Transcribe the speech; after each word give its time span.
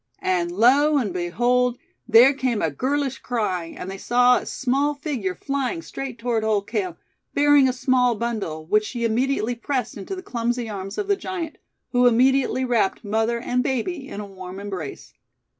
And 0.23 0.51
lo 0.51 0.97
and 0.97 1.13
behold, 1.13 1.77
there 2.07 2.33
came 2.33 2.59
a 2.59 2.71
girlish 2.71 3.19
cry, 3.19 3.65
and 3.65 3.87
they 3.91 3.99
saw 3.99 4.37
a 4.37 4.47
small 4.47 4.95
figure 4.95 5.35
flying 5.35 5.83
straight 5.83 6.17
toward 6.17 6.43
Old 6.43 6.65
Cale, 6.65 6.97
bearing 7.35 7.69
a 7.69 7.71
small 7.71 8.15
bundle, 8.15 8.65
which 8.65 8.83
she 8.85 9.05
immediately 9.05 9.53
pressed 9.53 9.97
into 9.97 10.15
the 10.15 10.23
clumsy 10.23 10.67
arms 10.67 10.97
of 10.97 11.07
the 11.07 11.15
giant, 11.15 11.59
who 11.91 12.07
immediately 12.07 12.65
wrapped 12.65 13.03
mother 13.03 13.39
and 13.39 13.61
baby 13.61 14.07
in 14.07 14.19
a 14.19 14.25
warm 14.25 14.59
embrace. 14.59 15.13